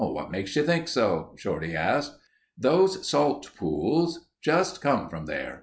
[0.03, 2.17] "What makes you think so?" Shorty asked.
[2.57, 4.25] "Those salt pools.
[4.41, 5.59] Just come from there.